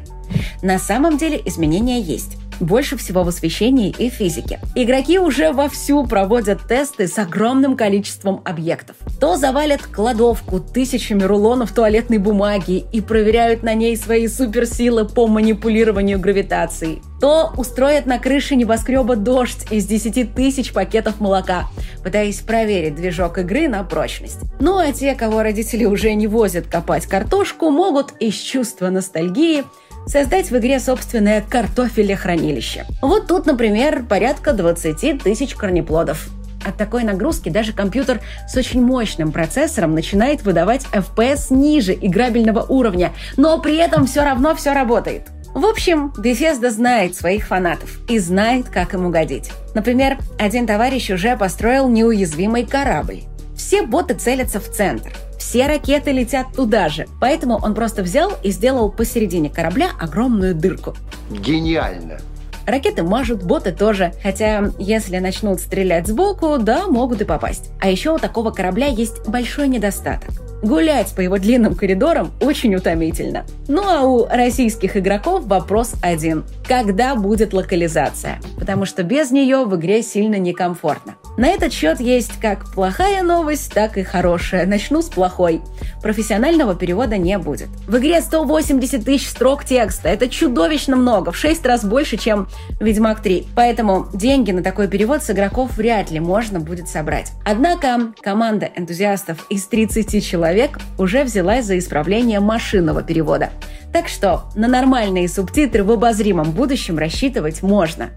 На 0.64 0.80
самом 0.80 1.18
деле 1.18 1.42
изменения 1.46 2.02
есть. 2.02 2.38
больше 2.60 2.98
всего 2.98 3.24
в 3.24 3.28
освещении 3.28 3.94
и 3.98 4.10
физике. 4.10 4.60
Игроки 4.76 5.20
уже 5.20 5.52
вовсю 5.52 6.06
проводят 6.06 6.68
тесты 6.68 7.08
с 7.08 7.18
огромным 7.18 7.76
количеством 7.76 8.42
объектов. 8.46 8.96
То 9.20 9.38
завалят 9.38 9.82
кладовку 9.82 10.60
тысячами 10.60 11.24
рулонов 11.24 11.72
туалетной 11.72 12.18
бумаги 12.18 12.86
и 12.92 13.02
проверяют 13.02 13.64
на 13.64 13.74
ней 13.74 13.96
свои 13.98 14.28
суперсилы 14.28 15.06
по 15.06 15.28
манипулированию 15.28 16.20
гравитацией, 16.20 17.02
то 17.20 17.52
устроят 17.58 18.06
на 18.06 18.20
крыше 18.20 18.56
небоскреба 18.56 19.16
дождь 19.16 19.68
из 19.72 19.86
10 19.86 20.34
тысяч 20.34 20.72
пакетов 20.74 21.20
молока, 21.20 21.68
пытаясь 22.04 22.40
проверить 22.40 22.96
движок 22.96 23.38
игры 23.38 23.68
на 23.68 23.84
прочность. 23.84 24.40
Ну 24.60 24.78
а 24.78 24.92
те, 24.92 25.16
кого 25.16 25.44
родители 25.44 25.86
уже 25.86 26.14
не 26.14 26.28
возят 26.28 26.68
копать 26.68 27.06
картошку, 27.06 27.70
могут 27.70 28.14
из 28.20 28.36
чувства 28.36 28.90
ностальгии 28.90 29.64
создать 30.06 30.50
в 30.50 30.58
игре 30.58 30.80
собственное 30.80 31.42
картофелехранилище. 31.42 32.86
Вот 33.02 33.28
тут, 33.28 33.46
например, 33.46 34.04
порядка 34.08 34.54
20 34.54 35.22
тысяч 35.22 35.56
корнеплодов. 35.56 36.30
От 36.66 36.78
такой 36.78 37.04
нагрузки 37.04 37.50
даже 37.50 37.72
компьютер 37.74 38.20
с 38.48 38.56
очень 38.58 38.82
мощным 38.82 39.32
процессором 39.32 39.94
начинает 39.94 40.44
выдавать 40.44 40.86
FPS 40.92 41.54
ниже 41.54 41.94
играбельного 41.94 42.66
уровня, 42.68 43.14
но 43.38 43.60
при 43.60 43.78
этом 43.78 44.06
все 44.08 44.24
равно 44.24 44.56
все 44.56 44.74
работает. 44.74 45.24
В 45.53 45.65
общем, 45.65 46.13
Bethesda 46.18 46.70
знает 46.70 47.15
своих 47.15 47.48
фанатов 47.48 48.00
и 48.08 48.20
знает, 48.20 48.70
как 48.70 48.94
им 48.94 49.06
угодить. 49.06 49.51
Например, 49.74 50.18
один 50.38 50.68
товарищ 50.68 51.10
уже 51.10 51.36
построил 51.36 51.89
неуязвимый 51.89 52.65
корабль. 52.65 53.24
Все 53.56 53.82
боты 53.82 54.13
целятся 54.13 54.60
в 54.60 54.70
центр. 54.70 55.12
Все 55.38 55.68
ракеты 55.68 56.12
летят 56.12 56.48
туда 56.56 56.89
же. 56.89 57.08
Поэтому 57.20 57.58
он 57.58 57.74
просто 57.74 58.03
взял 58.03 58.34
и 58.44 58.51
сделал 58.51 58.91
посередине 58.91 59.50
корабля 59.50 59.89
огромную 60.00 60.53
дырку. 60.53 60.96
Гениально. 61.32 62.20
Ракеты 62.65 63.01
мажут, 63.01 63.44
боты 63.44 63.72
тоже. 63.72 64.13
Хотя, 64.22 64.72
если 64.77 65.18
начнут 65.18 65.60
стрелять 65.60 66.08
сбоку, 66.08 66.58
да, 66.60 66.88
могут 66.88 67.22
и 67.22 67.25
попасть. 67.25 67.72
А 67.82 67.89
еще 67.89 68.12
у 68.13 68.20
такого 68.20 68.51
корабля 68.51 68.86
есть 68.88 69.27
большой 69.27 69.68
недостаток. 69.68 70.29
Гулять 70.62 71.13
по 71.16 71.22
его 71.22 71.38
длинным 71.38 71.74
коридорам 71.74 72.32
очень 72.42 72.75
утомительно. 72.75 73.46
Ну 73.68 73.82
а 73.88 74.04
у 74.04 74.25
российских 74.28 74.98
игроков 74.98 75.46
вопрос 75.46 75.94
один. 76.01 76.44
Когда 76.68 77.16
будет 77.16 77.54
локализация? 77.54 78.39
Потому 78.58 78.86
что 78.86 79.04
без 79.04 79.32
нее 79.32 79.63
в 79.63 79.75
игре 79.78 80.04
сильно 80.04 80.36
некомфортно. 80.36 81.16
На 81.39 81.48
этот 81.48 81.72
счет 81.72 82.01
есть 82.01 82.38
как 82.41 82.69
плохая 82.74 83.24
новость, 83.24 83.74
так 83.74 83.98
и 83.98 84.03
хорошая. 84.03 84.65
Начну 84.65 85.01
с 85.01 85.05
плохой. 85.05 85.62
Профессионального 86.01 86.75
перевода 86.75 87.15
не 87.15 87.38
будет. 87.38 87.69
В 87.88 87.98
игре 87.98 88.19
180 88.19 89.05
тысяч 89.05 89.29
строк 89.29 89.63
текста. 89.63 90.10
Это 90.10 90.27
чудовищно 90.27 90.98
много, 90.98 91.31
в 91.31 91.38
6 91.38 91.65
раз 91.65 91.86
больше, 91.86 92.17
чем 92.17 92.50
Ведьмак 92.81 93.22
3. 93.22 93.48
Поэтому 93.55 94.08
деньги 94.13 94.51
на 94.51 94.62
такой 94.62 94.89
перевод 94.89 95.24
с 95.24 95.29
игроков 95.29 95.77
вряд 95.77 96.12
ли 96.12 96.19
можно 96.19 96.60
будет 96.60 96.89
собрать. 96.89 97.31
Однако 97.46 98.12
команда 98.19 98.69
энтузиастов 98.75 99.46
из 99.50 99.65
30 99.65 100.22
человек 100.22 100.77
уже 100.98 101.24
взялась 101.24 101.63
за 101.63 101.77
исправление 101.77 102.41
машинного 102.41 103.01
перевода. 103.01 103.51
Так 103.93 104.10
что 104.10 104.43
на 104.55 104.67
нормальные 104.67 105.29
субтитры 105.29 105.86
в 105.86 105.91
обозримом 105.91 106.51
будущем 106.51 106.98
рассчитывать 106.98 107.63
можно. 107.63 108.10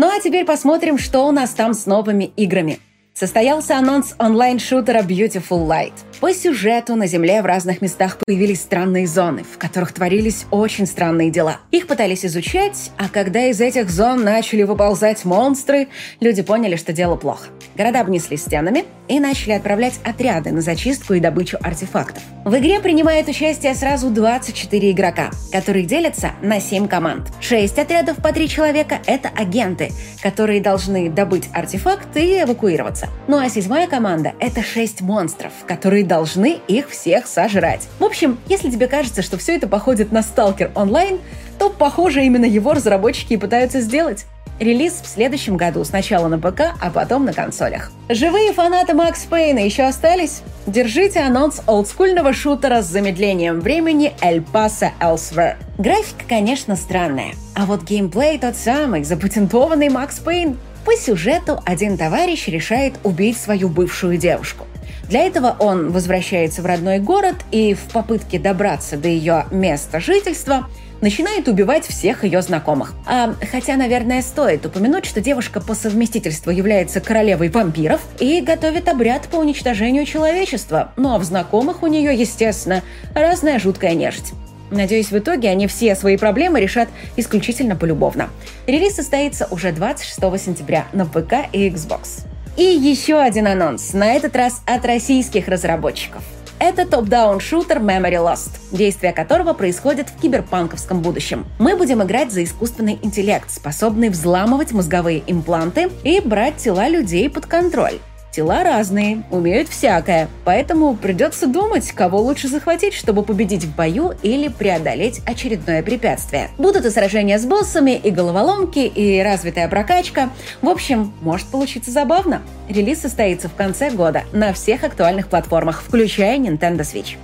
Ну 0.00 0.06
а 0.08 0.20
теперь 0.20 0.44
посмотрим, 0.44 0.96
что 0.96 1.26
у 1.26 1.32
нас 1.32 1.50
там 1.50 1.74
с 1.74 1.84
новыми 1.84 2.30
играми. 2.36 2.78
Состоялся 3.18 3.76
анонс 3.76 4.14
онлайн-шутера 4.20 5.00
Beautiful 5.00 5.66
Light. 5.66 5.92
По 6.20 6.32
сюжету 6.32 6.94
на 6.94 7.08
Земле 7.08 7.42
в 7.42 7.46
разных 7.46 7.82
местах 7.82 8.16
появились 8.24 8.60
странные 8.60 9.08
зоны, 9.08 9.42
в 9.42 9.58
которых 9.58 9.92
творились 9.92 10.46
очень 10.52 10.86
странные 10.86 11.28
дела. 11.28 11.56
Их 11.72 11.88
пытались 11.88 12.24
изучать, 12.24 12.92
а 12.96 13.08
когда 13.08 13.46
из 13.46 13.60
этих 13.60 13.90
зон 13.90 14.22
начали 14.22 14.62
выползать 14.62 15.24
монстры, 15.24 15.88
люди 16.20 16.42
поняли, 16.42 16.76
что 16.76 16.92
дело 16.92 17.16
плохо. 17.16 17.48
Города 17.76 18.00
обнесли 18.00 18.36
стенами 18.36 18.84
и 19.08 19.18
начали 19.18 19.52
отправлять 19.52 19.98
отряды 20.04 20.52
на 20.52 20.60
зачистку 20.60 21.14
и 21.14 21.20
добычу 21.20 21.58
артефактов. 21.60 22.22
В 22.44 22.56
игре 22.56 22.78
принимает 22.78 23.26
участие 23.26 23.74
сразу 23.74 24.10
24 24.10 24.92
игрока, 24.92 25.30
которые 25.50 25.84
делятся 25.84 26.32
на 26.40 26.60
7 26.60 26.86
команд. 26.86 27.28
6 27.40 27.78
отрядов 27.78 28.18
по 28.18 28.32
3 28.32 28.48
человека– 28.48 29.00
это 29.06 29.28
агенты, 29.28 29.90
которые 30.22 30.60
должны 30.60 31.10
добыть 31.10 31.48
артефакты 31.52 32.24
и 32.24 32.42
эвакуироваться. 32.42 33.07
Ну 33.26 33.38
а 33.38 33.48
седьмая 33.48 33.86
команда– 33.86 34.32
это 34.40 34.62
6 34.62 35.00
монстров, 35.02 35.52
которые 35.66 36.04
должны 36.04 36.58
их 36.68 36.90
всех 36.90 37.26
сожрать. 37.26 37.88
В 37.98 38.04
общем, 38.04 38.38
если 38.46 38.70
тебе 38.70 38.86
кажется, 38.86 39.22
что 39.22 39.36
все 39.38 39.56
это 39.56 39.66
походит 39.66 40.12
на 40.12 40.18
Stalker 40.18 40.70
онлайн, 40.74 41.18
то, 41.58 41.70
похоже, 41.70 42.24
именно 42.24 42.44
его 42.44 42.72
разработчики 42.72 43.34
и 43.34 43.36
пытаются 43.36 43.80
сделать. 43.80 44.26
Релиз 44.60 44.94
в 45.02 45.06
следующем 45.06 45.56
году, 45.56 45.84
сначала 45.84 46.26
на 46.26 46.38
ПК, 46.38 46.74
а 46.80 46.90
потом 46.90 47.24
на 47.24 47.32
консолях. 47.32 47.92
Живые 48.08 48.52
фанаты 48.52 48.92
Макс 48.92 49.24
Пейна 49.24 49.60
еще 49.60 49.84
остались? 49.84 50.42
Держите 50.66 51.20
анонс 51.20 51.62
олдскульного 51.66 52.32
шутера 52.32 52.82
с 52.82 52.86
замедлением 52.86 53.60
времени 53.60 54.12
El 54.20 54.44
Paso 54.44 54.90
Elsewhere. 55.00 55.56
Графика, 55.78 56.24
конечно, 56.28 56.74
странная, 56.74 57.34
а 57.54 57.66
вот 57.66 57.84
геймплей 57.84 58.38
тот 58.38 58.56
самый, 58.56 59.04
запатентованный 59.04 59.90
Макс 59.90 60.18
Пейн. 60.18 60.58
По 60.88 60.96
сюжету 60.96 61.60
один 61.66 61.98
товарищ 61.98 62.48
решает 62.48 62.94
убить 63.04 63.36
свою 63.36 63.68
бывшую 63.68 64.16
девушку. 64.16 64.64
Для 65.06 65.20
этого 65.20 65.54
он 65.58 65.92
возвращается 65.92 66.62
в 66.62 66.64
родной 66.64 66.98
город 66.98 67.34
и 67.50 67.74
в 67.74 67.92
попытке 67.92 68.38
добраться 68.38 68.96
до 68.96 69.06
ее 69.06 69.44
места 69.50 70.00
жительства 70.00 70.66
начинает 71.02 71.46
убивать 71.46 71.86
всех 71.86 72.24
ее 72.24 72.40
знакомых. 72.40 72.94
А, 73.04 73.34
хотя, 73.52 73.76
наверное, 73.76 74.22
стоит 74.22 74.64
упомянуть, 74.64 75.04
что 75.04 75.20
девушка 75.20 75.60
по 75.60 75.74
совместительству 75.74 76.50
является 76.50 77.00
королевой 77.00 77.50
вампиров 77.50 78.00
и 78.18 78.40
готовит 78.40 78.88
обряд 78.88 79.28
по 79.28 79.36
уничтожению 79.36 80.06
человечества. 80.06 80.92
Ну 80.96 81.14
а 81.14 81.18
в 81.18 81.24
знакомых 81.24 81.82
у 81.82 81.86
нее, 81.86 82.14
естественно, 82.14 82.82
разная 83.14 83.58
жуткая 83.58 83.92
нежить. 83.92 84.32
Надеюсь, 84.70 85.10
в 85.10 85.18
итоге 85.18 85.48
они 85.50 85.66
все 85.66 85.94
свои 85.94 86.16
проблемы 86.16 86.60
решат 86.60 86.88
исключительно 87.16 87.76
полюбовно. 87.76 88.30
Релиз 88.66 88.96
состоится 88.96 89.46
уже 89.50 89.72
26 89.72 90.20
сентября 90.44 90.86
на 90.92 91.06
ПК 91.06 91.34
и 91.52 91.68
Xbox. 91.68 92.24
И 92.56 92.64
еще 92.64 93.20
один 93.20 93.46
анонс, 93.46 93.92
на 93.92 94.14
этот 94.14 94.34
раз 94.34 94.62
от 94.66 94.84
российских 94.84 95.48
разработчиков. 95.48 96.22
Это 96.60 96.84
топ-даун 96.84 97.38
шутер 97.38 97.78
Memory 97.78 98.14
Lost, 98.14 98.50
действие 98.72 99.12
которого 99.12 99.52
происходит 99.52 100.08
в 100.08 100.20
киберпанковском 100.20 101.00
будущем. 101.02 101.46
Мы 101.60 101.76
будем 101.76 102.02
играть 102.02 102.32
за 102.32 102.42
искусственный 102.42 102.98
интеллект, 103.00 103.48
способный 103.48 104.08
взламывать 104.08 104.72
мозговые 104.72 105.22
импланты 105.28 105.88
и 106.02 106.20
брать 106.20 106.56
тела 106.56 106.88
людей 106.88 107.30
под 107.30 107.46
контроль. 107.46 108.00
Тела 108.38 108.62
разные, 108.62 109.24
умеют 109.32 109.68
всякое, 109.68 110.28
поэтому 110.44 110.94
придется 110.94 111.48
думать, 111.48 111.90
кого 111.90 112.20
лучше 112.20 112.46
захватить, 112.46 112.94
чтобы 112.94 113.24
победить 113.24 113.64
в 113.64 113.74
бою 113.74 114.12
или 114.22 114.46
преодолеть 114.46 115.20
очередное 115.26 115.82
препятствие. 115.82 116.50
Будут 116.56 116.86
и 116.86 116.90
сражения 116.90 117.40
с 117.40 117.44
боссами, 117.44 117.96
и 117.96 118.12
головоломки, 118.12 118.78
и 118.78 119.20
развитая 119.24 119.66
прокачка. 119.66 120.30
В 120.62 120.68
общем, 120.68 121.12
может 121.20 121.48
получиться 121.48 121.90
забавно. 121.90 122.42
Релиз 122.68 123.00
состоится 123.00 123.48
в 123.48 123.54
конце 123.54 123.90
года 123.90 124.22
на 124.32 124.52
всех 124.52 124.84
актуальных 124.84 125.26
платформах, 125.26 125.82
включая 125.82 126.38
Nintendo 126.38 126.82
Switch. 126.82 127.16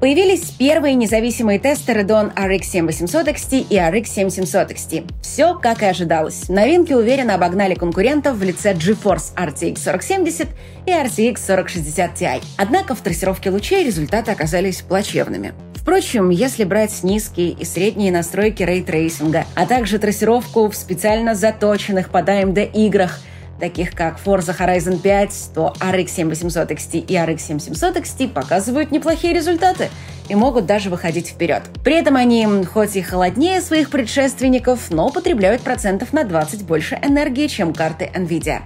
Появились 0.00 0.50
первые 0.50 0.94
независимые 0.94 1.58
тесты 1.58 2.02
Radeon 2.02 2.34
RX 2.34 2.64
7800 2.64 3.28
XT 3.28 3.66
и 3.70 3.76
RX 3.76 4.06
7700 4.06 4.72
XT. 4.72 5.10
Все 5.22 5.54
как 5.54 5.82
и 5.82 5.86
ожидалось. 5.86 6.50
Новинки 6.50 6.92
уверенно 6.92 7.34
обогнали 7.34 7.74
конкурентов 7.74 8.36
в 8.36 8.42
лице 8.42 8.74
GeForce 8.74 9.34
RTX 9.34 9.82
4070 9.82 10.48
и 10.84 10.90
RTX 10.90 11.36
4060 11.46 12.10
Ti. 12.14 12.42
Однако 12.58 12.94
в 12.94 13.00
трассировке 13.00 13.48
лучей 13.48 13.84
результаты 13.84 14.32
оказались 14.32 14.82
плачевными. 14.82 15.54
Впрочем, 15.74 16.28
если 16.28 16.64
брать 16.64 17.02
низкие 17.02 17.52
и 17.52 17.64
средние 17.64 18.12
настройки 18.12 18.62
ray 18.62 18.83
tracing 18.83 19.32
а, 19.32 19.46
а 19.54 19.64
также 19.64 19.98
трассировку 19.98 20.68
в 20.68 20.76
специально 20.76 21.34
заточенных 21.34 22.10
под 22.10 22.28
AMD 22.28 22.72
играх– 22.74 23.20
таких 23.58 23.92
как 23.92 24.18
Forza 24.24 24.56
Horizon 24.56 24.98
5, 24.98 25.50
то 25.54 25.74
RX 25.80 26.08
7800 26.08 26.70
XT 26.70 26.98
и 27.00 27.14
RX 27.14 27.38
7700 27.38 27.96
XT 27.96 28.28
показывают 28.32 28.90
неплохие 28.90 29.32
результаты 29.32 29.90
и 30.28 30.34
могут 30.34 30.66
даже 30.66 30.90
выходить 30.90 31.28
вперед. 31.28 31.62
При 31.84 31.94
этом 31.94 32.16
они, 32.16 32.46
хоть 32.64 32.96
и 32.96 33.02
холоднее 33.02 33.60
своих 33.60 33.90
предшественников, 33.90 34.90
но 34.90 35.10
потребляют 35.10 35.62
процентов 35.62 36.12
на 36.12 36.24
20 36.24 36.64
больше 36.64 36.98
энергии, 37.02 37.46
чем 37.46 37.72
карты 37.72 38.10
NVIDIA. 38.14 38.62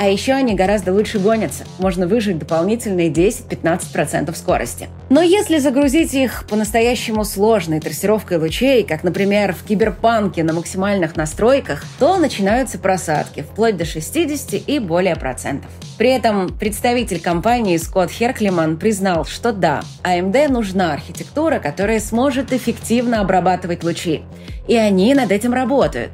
А 0.00 0.08
еще 0.08 0.32
они 0.32 0.54
гораздо 0.54 0.94
лучше 0.94 1.18
гонятся. 1.18 1.64
Можно 1.78 2.06
выжить 2.06 2.38
дополнительные 2.38 3.10
10-15% 3.10 4.34
скорости. 4.34 4.88
Но 5.10 5.20
если 5.20 5.58
загрузить 5.58 6.14
их 6.14 6.46
по-настоящему 6.48 7.22
сложной 7.22 7.80
трассировкой 7.80 8.38
лучей, 8.38 8.82
как, 8.82 9.04
например, 9.04 9.52
в 9.52 9.62
киберпанке 9.62 10.42
на 10.42 10.54
максимальных 10.54 11.16
настройках, 11.16 11.84
то 11.98 12.16
начинаются 12.16 12.78
просадки, 12.78 13.42
вплоть 13.42 13.76
до 13.76 13.84
60 13.84 14.66
и 14.66 14.78
более 14.78 15.16
процентов. 15.16 15.70
При 15.98 16.08
этом 16.08 16.48
представитель 16.48 17.20
компании 17.20 17.76
Скотт 17.76 18.10
Херклиман 18.10 18.78
признал, 18.78 19.26
что 19.26 19.52
да, 19.52 19.82
AMD 20.02 20.48
нужна 20.48 20.94
архитектура, 20.94 21.58
которая 21.58 22.00
сможет 22.00 22.54
эффективно 22.54 23.20
обрабатывать 23.20 23.84
лучи. 23.84 24.22
И 24.66 24.76
они 24.76 25.12
над 25.12 25.30
этим 25.30 25.52
работают. 25.52 26.12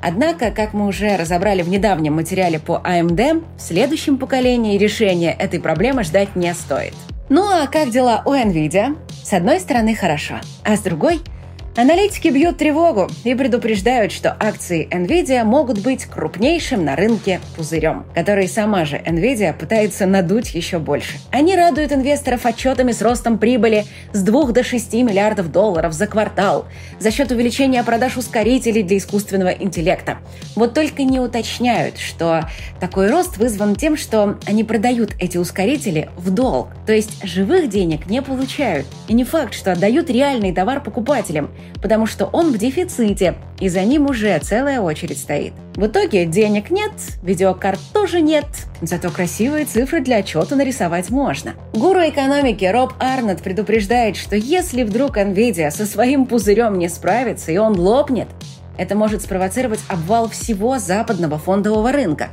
Однако, 0.00 0.50
как 0.50 0.74
мы 0.74 0.86
уже 0.86 1.16
разобрали 1.16 1.62
в 1.62 1.68
недавнем 1.68 2.14
материале 2.14 2.58
по 2.58 2.80
AMD, 2.84 3.44
в 3.56 3.60
следующем 3.60 4.18
поколении 4.18 4.78
решения 4.78 5.32
этой 5.32 5.60
проблемы 5.60 6.04
ждать 6.04 6.36
не 6.36 6.52
стоит. 6.54 6.94
Ну 7.28 7.42
а 7.42 7.66
как 7.66 7.90
дела 7.90 8.22
у 8.24 8.32
NVIDIA? 8.32 8.96
С 9.22 9.32
одной 9.32 9.60
стороны, 9.60 9.94
хорошо, 9.94 10.36
а 10.64 10.76
с 10.76 10.80
другой– 10.80 11.20
Аналитики 11.80 12.26
бьют 12.26 12.56
тревогу 12.56 13.08
и 13.22 13.36
предупреждают, 13.36 14.10
что 14.10 14.36
акции 14.36 14.88
Nvidia 14.90 15.44
могут 15.44 15.78
быть 15.78 16.06
крупнейшим 16.06 16.84
на 16.84 16.96
рынке 16.96 17.38
пузырем, 17.54 18.04
который 18.16 18.48
сама 18.48 18.84
же 18.84 18.96
Nvidia 18.96 19.56
пытается 19.56 20.04
надуть 20.06 20.56
еще 20.56 20.80
больше. 20.80 21.18
Они 21.30 21.54
радуют 21.54 21.92
инвесторов 21.92 22.46
отчетами 22.46 22.90
с 22.90 23.00
ростом 23.00 23.38
прибыли 23.38 23.84
с 24.12 24.24
2 24.24 24.50
до 24.50 24.64
6 24.64 24.92
миллиардов 24.94 25.52
долларов 25.52 25.92
за 25.92 26.08
квартал 26.08 26.66
за 26.98 27.12
счет 27.12 27.30
увеличения 27.30 27.84
продаж 27.84 28.16
ускорителей 28.16 28.82
для 28.82 28.96
искусственного 28.96 29.50
интеллекта. 29.50 30.18
Вот 30.56 30.74
только 30.74 31.04
не 31.04 31.20
уточняют, 31.20 31.98
что 31.98 32.48
такой 32.80 33.08
рост 33.08 33.36
вызван 33.36 33.76
тем, 33.76 33.96
что 33.96 34.36
они 34.48 34.64
продают 34.64 35.14
эти 35.20 35.38
ускорители 35.38 36.10
в 36.16 36.30
долг, 36.30 36.70
то 36.86 36.92
есть 36.92 37.24
живых 37.24 37.68
денег 37.68 38.06
не 38.06 38.20
получают. 38.20 38.88
И 39.06 39.14
не 39.14 39.22
факт, 39.22 39.54
что 39.54 39.70
отдают 39.70 40.10
реальный 40.10 40.52
товар 40.52 40.82
покупателям– 40.82 41.52
потому 41.80 42.06
что 42.06 42.26
он 42.26 42.52
в 42.52 42.58
дефиците, 42.58 43.34
и 43.60 43.68
за 43.68 43.82
ним 43.82 44.06
уже 44.06 44.38
целая 44.38 44.80
очередь 44.80 45.18
стоит. 45.18 45.52
В 45.74 45.86
итоге 45.86 46.26
денег 46.26 46.70
нет, 46.70 46.92
видеокарт 47.22 47.80
тоже 47.92 48.20
нет, 48.20 48.46
зато 48.82 49.10
красивые 49.10 49.64
цифры 49.64 50.00
для 50.00 50.16
отчета 50.16 50.56
нарисовать 50.56 51.10
можно. 51.10 51.54
Гуру 51.72 52.00
экономики 52.00 52.64
Роб 52.64 52.94
Арнольд 52.98 53.42
предупреждает, 53.42 54.16
что 54.16 54.36
если 54.36 54.82
вдруг 54.82 55.16
NVIDIA 55.16 55.70
со 55.70 55.86
своим 55.86 56.26
пузырем 56.26 56.78
не 56.78 56.88
справится 56.88 57.52
и 57.52 57.58
он 57.58 57.78
лопнет, 57.78 58.28
это 58.76 58.94
может 58.94 59.22
спровоцировать 59.22 59.80
обвал 59.88 60.28
всего 60.28 60.78
западного 60.78 61.38
фондового 61.38 61.92
рынка. 61.92 62.28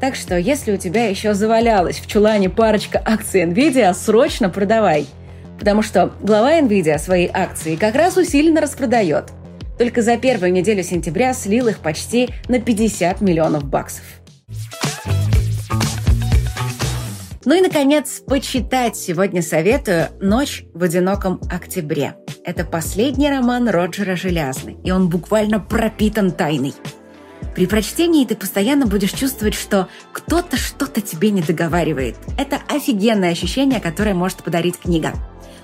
Так 0.00 0.14
что, 0.14 0.38
если 0.38 0.72
у 0.72 0.76
тебя 0.76 1.08
еще 1.08 1.34
завалялась 1.34 1.98
в 1.98 2.06
чулане 2.06 2.48
парочка 2.48 3.02
акций 3.04 3.42
NVIDIA, 3.42 3.92
срочно 3.94 4.48
продавай– 4.48 5.06
потому 5.58 5.82
что 5.82 6.12
глава 6.20 6.58
NVIDIA 6.58 6.98
свои 6.98 7.28
акции 7.32 7.76
как 7.76 7.94
раз 7.94 8.16
усиленно 8.16 8.60
распродает. 8.60 9.24
Только 9.78 10.02
за 10.02 10.16
первую 10.16 10.52
неделю 10.52 10.82
сентября 10.82 11.32
слил 11.34 11.68
их 11.68 11.78
почти 11.78 12.30
на 12.48 12.60
50 12.60 13.20
миллионов 13.20 13.64
баксов. 13.64 14.04
Ну 17.44 17.54
и, 17.54 17.60
наконец, 17.62 18.20
почитать 18.26 18.96
сегодня 18.96 19.40
советую 19.40 20.08
«Ночь 20.20 20.64
в 20.74 20.82
одиноком 20.82 21.40
октябре». 21.50 22.16
Это 22.44 22.64
последний 22.64 23.30
роман 23.30 23.68
Роджера 23.68 24.16
Желязный, 24.16 24.76
и 24.84 24.90
он 24.90 25.08
буквально 25.08 25.58
пропитан 25.58 26.30
тайной. 26.32 26.74
При 27.54 27.66
прочтении 27.66 28.26
ты 28.26 28.36
постоянно 28.36 28.86
будешь 28.86 29.12
чувствовать, 29.12 29.54
что 29.54 29.88
кто-то 30.12 30.56
что-то 30.56 31.00
тебе 31.00 31.30
не 31.30 31.40
договаривает. 31.40 32.16
Это 32.36 32.58
офигенное 32.68 33.32
ощущение, 33.32 33.80
которое 33.80 34.14
может 34.14 34.42
подарить 34.42 34.78
книга. 34.78 35.14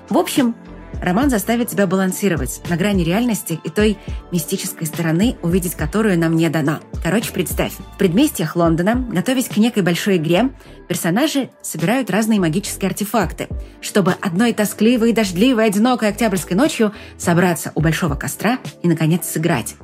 В 0.09 0.17
общем, 0.17 0.55
роман 1.01 1.29
заставит 1.29 1.69
тебя 1.69 1.87
балансировать 1.87 2.61
на 2.69 2.77
грани 2.77 3.03
реальности 3.03 3.59
и 3.63 3.69
той 3.69 3.97
мистической 4.31 4.85
стороны, 4.85 5.35
увидеть 5.41 5.75
которую 5.75 6.19
нам 6.19 6.35
не 6.35 6.47
дана. 6.49 6.79
Короче, 7.03 7.31
представь, 7.31 7.73
в 7.73 7.97
предместьях 7.97 8.55
Лондона, 8.55 8.95
готовясь 8.95 9.47
к 9.47 9.57
некой 9.57 9.81
большой 9.81 10.17
игре, 10.17 10.51
персонажи 10.87 11.49
собирают 11.61 12.09
разные 12.11 12.39
магические 12.39 12.89
артефакты, 12.89 13.47
чтобы 13.81 14.15
одной 14.21 14.53
тоскливой, 14.53 15.11
дождливой, 15.11 15.65
одинокой 15.65 16.09
октябрьской 16.09 16.55
ночью 16.55 16.93
собраться 17.17 17.71
у 17.73 17.81
большого 17.81 18.15
костра 18.15 18.59
и, 18.83 18.87
наконец, 18.87 19.27
сыграть. 19.27 19.75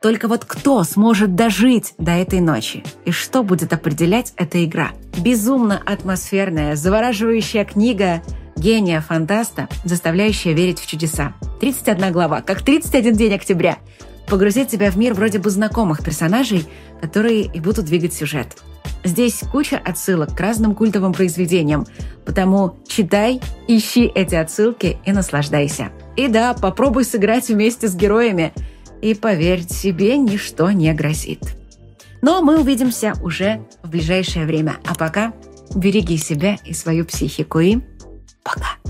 Только 0.00 0.28
вот 0.28 0.44
кто 0.44 0.84
сможет 0.84 1.34
дожить 1.34 1.94
до 1.98 2.12
этой 2.12 2.40
ночи? 2.40 2.84
И 3.04 3.10
что 3.10 3.42
будет 3.42 3.72
определять 3.72 4.32
эта 4.36 4.64
игра? 4.64 4.92
Безумно 5.18 5.82
атмосферная, 5.84 6.76
завораживающая 6.76 7.64
книга 7.64 8.22
гения-фантаста, 8.58 9.68
заставляющая 9.84 10.52
верить 10.52 10.80
в 10.80 10.86
чудеса. 10.86 11.34
31 11.60 12.12
глава, 12.12 12.42
как 12.42 12.62
31 12.62 13.14
день 13.14 13.34
октября. 13.34 13.78
Погрузит 14.28 14.68
тебя 14.68 14.90
в 14.90 14.96
мир 14.96 15.14
вроде 15.14 15.38
бы 15.38 15.48
знакомых 15.50 16.04
персонажей, 16.04 16.66
которые 17.00 17.42
и 17.42 17.60
будут 17.60 17.86
двигать 17.86 18.12
сюжет. 18.12 18.58
Здесь 19.04 19.42
куча 19.52 19.80
отсылок 19.82 20.36
к 20.36 20.40
разным 20.40 20.74
культовым 20.74 21.12
произведениям, 21.12 21.86
потому 22.26 22.76
читай, 22.86 23.40
ищи 23.68 24.10
эти 24.14 24.34
отсылки 24.34 24.98
и 25.06 25.12
наслаждайся. 25.12 25.90
И 26.16 26.28
да, 26.28 26.52
попробуй 26.52 27.04
сыграть 27.04 27.48
вместе 27.48 27.88
с 27.88 27.94
героями, 27.94 28.52
и 29.00 29.14
поверь, 29.14 29.62
себе 29.62 30.18
ничто 30.18 30.70
не 30.72 30.92
грозит. 30.92 31.40
Но 32.20 32.42
мы 32.42 32.60
увидимся 32.60 33.12
уже 33.22 33.64
в 33.82 33.90
ближайшее 33.90 34.44
время. 34.44 34.76
А 34.84 34.94
пока 34.94 35.32
береги 35.74 36.16
себя 36.16 36.56
и 36.64 36.74
свою 36.74 37.04
психику 37.04 37.60
и 37.60 37.78
Bak. 38.48 38.80